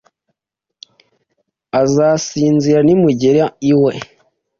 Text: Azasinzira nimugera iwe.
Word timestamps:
Azasinzira 1.81 2.79
nimugera 2.83 3.45
iwe. 3.71 3.93